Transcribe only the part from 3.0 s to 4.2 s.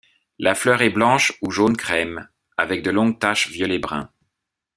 taches violet-brun.